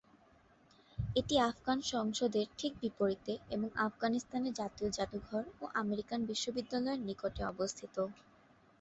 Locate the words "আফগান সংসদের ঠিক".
1.49-2.73